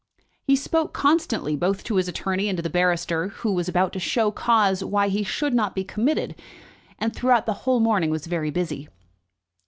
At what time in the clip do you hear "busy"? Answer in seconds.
8.49-8.89